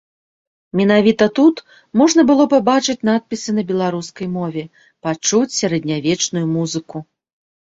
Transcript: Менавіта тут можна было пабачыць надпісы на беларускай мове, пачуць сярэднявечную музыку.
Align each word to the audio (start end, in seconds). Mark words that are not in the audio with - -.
Менавіта 0.79 1.25
тут 1.39 1.55
можна 2.01 2.21
было 2.31 2.47
пабачыць 2.55 2.97
надпісы 3.11 3.49
на 3.59 3.63
беларускай 3.73 4.27
мове, 4.39 4.63
пачуць 5.09 5.57
сярэднявечную 5.61 6.45
музыку. 6.57 6.97